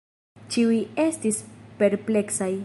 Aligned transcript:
Ĉiuj 0.55 0.79
estis 1.05 1.41
perpleksaj. 1.83 2.53